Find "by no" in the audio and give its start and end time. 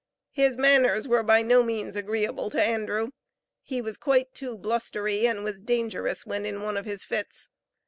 1.21-1.61